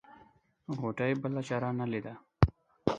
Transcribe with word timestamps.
غوټۍ 0.79 1.11
بله 1.21 1.41
چاره 1.47 1.69
نه 1.79 1.85
ليده. 1.91 2.13